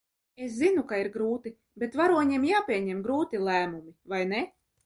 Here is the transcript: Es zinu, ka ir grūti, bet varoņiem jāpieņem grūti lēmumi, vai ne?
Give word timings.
Es 0.45 0.53
zinu, 0.61 0.83
ka 0.91 1.01
ir 1.01 1.09
grūti, 1.17 1.51
bet 1.83 1.99
varoņiem 2.01 2.49
jāpieņem 2.53 3.07
grūti 3.09 3.43
lēmumi, 3.51 3.97
vai 4.17 4.27
ne? 4.35 4.43